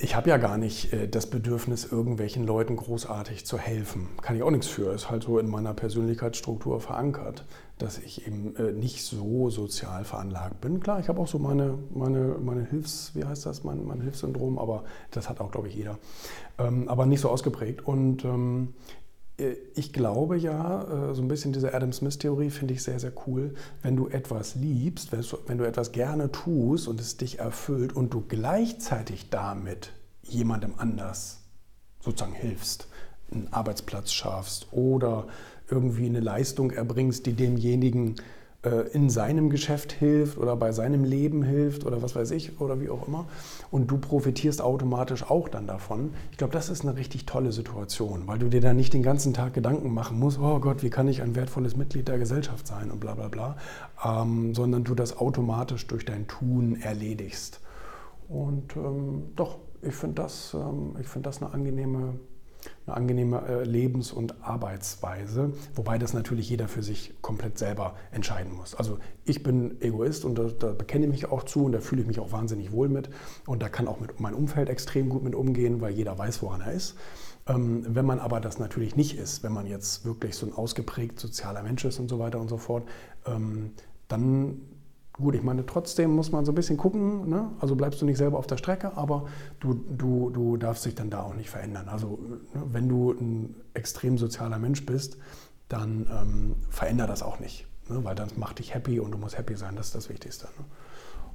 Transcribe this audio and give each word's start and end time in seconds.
ich 0.00 0.14
habe 0.14 0.30
ja 0.30 0.36
gar 0.36 0.58
nicht 0.58 0.92
äh, 0.92 1.08
das 1.08 1.28
Bedürfnis, 1.28 1.84
irgendwelchen 1.84 2.46
Leuten 2.46 2.76
großartig 2.76 3.44
zu 3.44 3.58
helfen. 3.58 4.08
Kann 4.22 4.36
ich 4.36 4.42
auch 4.42 4.50
nichts 4.50 4.68
für. 4.68 4.92
Ist 4.92 5.10
halt 5.10 5.24
so 5.24 5.38
in 5.38 5.48
meiner 5.48 5.74
Persönlichkeitsstruktur 5.74 6.80
verankert, 6.80 7.44
dass 7.78 7.98
ich 7.98 8.26
eben 8.26 8.54
äh, 8.56 8.72
nicht 8.72 9.04
so 9.04 9.50
sozial 9.50 10.04
veranlagt 10.04 10.60
bin. 10.60 10.80
Klar, 10.80 11.00
ich 11.00 11.08
habe 11.08 11.20
auch 11.20 11.26
so 11.26 11.38
meine, 11.38 11.78
meine, 11.92 12.36
meine 12.40 12.64
Hilfs, 12.64 13.12
wie 13.14 13.24
heißt 13.24 13.44
das, 13.44 13.64
mein, 13.64 13.84
mein 13.84 14.00
Hilfssyndrom, 14.00 14.58
aber 14.58 14.84
das 15.10 15.28
hat 15.28 15.40
auch, 15.40 15.50
glaube 15.50 15.68
ich, 15.68 15.74
jeder. 15.74 15.98
Ähm, 16.58 16.88
aber 16.88 17.04
nicht 17.04 17.20
so 17.20 17.28
ausgeprägt. 17.28 17.84
Und 17.86 18.24
ähm, 18.24 18.74
äh, 19.06 19.07
ich 19.74 19.92
glaube 19.92 20.36
ja, 20.36 21.10
äh, 21.10 21.14
so 21.14 21.22
ein 21.22 21.28
bisschen 21.28 21.52
diese 21.52 21.72
Adam 21.72 21.92
Smith-Theorie 21.92 22.50
finde 22.50 22.74
ich 22.74 22.82
sehr, 22.82 22.98
sehr 22.98 23.12
cool. 23.26 23.54
Wenn 23.82 23.96
du 23.96 24.08
etwas 24.08 24.56
liebst, 24.56 25.10
wenn 25.12 25.58
du 25.58 25.64
etwas 25.64 25.92
gerne 25.92 26.32
tust 26.32 26.88
und 26.88 27.00
es 27.00 27.16
dich 27.16 27.38
erfüllt 27.38 27.94
und 27.94 28.12
du 28.12 28.24
gleichzeitig 28.26 29.30
damit 29.30 29.92
jemandem 30.22 30.74
anders 30.76 31.42
sozusagen 32.00 32.34
hilfst, 32.34 32.88
einen 33.30 33.52
Arbeitsplatz 33.52 34.12
schaffst 34.12 34.68
oder 34.72 35.28
irgendwie 35.70 36.06
eine 36.06 36.20
Leistung 36.20 36.70
erbringst, 36.70 37.26
die 37.26 37.34
demjenigen 37.34 38.16
äh, 38.16 38.22
in 38.92 39.08
seinem 39.08 39.50
Geschäft 39.50 39.92
hilft 39.92 40.36
oder 40.36 40.56
bei 40.56 40.72
seinem 40.72 41.04
Leben 41.04 41.44
hilft 41.44 41.86
oder 41.86 42.02
was 42.02 42.16
weiß 42.16 42.32
ich 42.32 42.60
oder 42.60 42.80
wie 42.80 42.90
auch 42.90 43.06
immer. 43.06 43.26
Und 43.70 43.88
du 43.88 43.98
profitierst 43.98 44.60
automatisch 44.60 45.22
auch 45.30 45.48
dann 45.48 45.68
davon. 45.68 46.12
Ich 46.32 46.38
glaube, 46.38 46.52
das 46.52 46.68
ist 46.68 46.82
eine 46.82 46.96
richtig 46.96 47.24
tolle 47.24 47.52
Situation, 47.52 48.26
weil 48.26 48.40
du 48.40 48.48
dir 48.48 48.60
da 48.60 48.74
nicht 48.74 48.94
den 48.94 49.04
ganzen 49.04 49.32
Tag 49.32 49.54
Gedanken 49.54 49.94
machen 49.94 50.18
musst, 50.18 50.40
oh 50.40 50.58
Gott, 50.58 50.82
wie 50.82 50.90
kann 50.90 51.06
ich 51.06 51.22
ein 51.22 51.36
wertvolles 51.36 51.76
Mitglied 51.76 52.08
der 52.08 52.18
Gesellschaft 52.18 52.66
sein 52.66 52.90
und 52.90 52.98
bla 52.98 53.14
bla 53.14 53.28
bla, 53.28 53.56
ähm, 54.04 54.52
sondern 54.56 54.82
du 54.82 54.96
das 54.96 55.16
automatisch 55.16 55.86
durch 55.86 56.04
dein 56.04 56.26
Tun 56.26 56.80
erledigst. 56.80 57.60
Und 58.28 58.74
ähm, 58.76 59.30
doch, 59.36 59.58
ich 59.82 59.94
finde 59.94 60.22
das, 60.22 60.54
ähm, 60.54 60.96
find 61.04 61.26
das 61.26 61.40
eine 61.40 61.52
angenehme 61.52 62.18
eine 62.86 62.96
angenehme 62.96 63.46
äh, 63.46 63.64
Lebens- 63.64 64.12
und 64.12 64.42
Arbeitsweise, 64.42 65.52
wobei 65.74 65.98
das 65.98 66.14
natürlich 66.14 66.48
jeder 66.48 66.68
für 66.68 66.82
sich 66.82 67.14
komplett 67.22 67.58
selber 67.58 67.94
entscheiden 68.10 68.54
muss. 68.54 68.74
Also 68.74 68.98
ich 69.24 69.42
bin 69.42 69.80
Egoist 69.80 70.24
und 70.24 70.38
da, 70.38 70.44
da 70.44 70.72
bekenne 70.72 71.06
ich 71.06 71.10
mich 71.10 71.26
auch 71.30 71.44
zu 71.44 71.64
und 71.64 71.72
da 71.72 71.80
fühle 71.80 72.02
ich 72.02 72.08
mich 72.08 72.20
auch 72.20 72.32
wahnsinnig 72.32 72.72
wohl 72.72 72.88
mit 72.88 73.10
und 73.46 73.62
da 73.62 73.68
kann 73.68 73.88
auch 73.88 74.00
mit 74.00 74.20
mein 74.20 74.34
Umfeld 74.34 74.68
extrem 74.68 75.08
gut 75.08 75.22
mit 75.22 75.34
umgehen, 75.34 75.80
weil 75.80 75.92
jeder 75.92 76.16
weiß, 76.16 76.42
woran 76.42 76.60
er 76.60 76.72
ist. 76.72 76.96
Ähm, 77.46 77.84
wenn 77.88 78.04
man 78.04 78.18
aber 78.20 78.40
das 78.40 78.58
natürlich 78.58 78.96
nicht 78.96 79.18
ist, 79.18 79.42
wenn 79.42 79.52
man 79.52 79.66
jetzt 79.66 80.04
wirklich 80.04 80.36
so 80.36 80.46
ein 80.46 80.52
ausgeprägt 80.52 81.18
sozialer 81.18 81.62
Mensch 81.62 81.84
ist 81.84 81.98
und 81.98 82.08
so 82.08 82.18
weiter 82.18 82.40
und 82.40 82.48
so 82.48 82.58
fort, 82.58 82.86
ähm, 83.26 83.72
dann 84.08 84.60
Gut, 85.18 85.34
ich 85.34 85.42
meine, 85.42 85.66
trotzdem 85.66 86.14
muss 86.14 86.30
man 86.30 86.44
so 86.44 86.52
ein 86.52 86.54
bisschen 86.54 86.76
gucken, 86.76 87.28
ne? 87.28 87.50
also 87.58 87.74
bleibst 87.74 88.00
du 88.00 88.06
nicht 88.06 88.18
selber 88.18 88.38
auf 88.38 88.46
der 88.46 88.56
Strecke, 88.56 88.96
aber 88.96 89.26
du, 89.58 89.74
du, 89.74 90.30
du 90.30 90.56
darfst 90.56 90.86
dich 90.86 90.94
dann 90.94 91.10
da 91.10 91.22
auch 91.22 91.34
nicht 91.34 91.50
verändern. 91.50 91.88
Also 91.88 92.20
ne? 92.54 92.62
wenn 92.72 92.88
du 92.88 93.10
ein 93.12 93.56
extrem 93.74 94.16
sozialer 94.16 94.60
Mensch 94.60 94.86
bist, 94.86 95.18
dann 95.68 96.08
ähm, 96.10 96.54
veränder 96.70 97.08
das 97.08 97.24
auch 97.24 97.40
nicht, 97.40 97.66
ne? 97.88 98.04
weil 98.04 98.14
dann 98.14 98.28
macht 98.36 98.60
dich 98.60 98.74
happy 98.74 99.00
und 99.00 99.10
du 99.10 99.18
musst 99.18 99.36
happy 99.36 99.56
sein, 99.56 99.74
das 99.74 99.86
ist 99.86 99.96
das 99.96 100.08
Wichtigste. 100.08 100.46
Ne? 100.46 100.64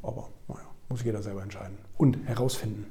Aber 0.02 0.30
naja, 0.48 0.62
muss 0.88 1.04
jeder 1.04 1.22
selber 1.22 1.44
entscheiden 1.44 1.78
und 1.98 2.18
herausfinden. 2.26 2.86